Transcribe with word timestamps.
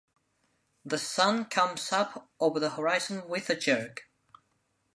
The 0.83 0.97
sun 0.97 1.45
comes 1.45 1.91
up 1.91 2.31
over 2.39 2.59
the 2.59 2.71
horizon 2.71 3.27
with 3.27 3.51
a 3.51 3.55
jerk. 3.55 4.09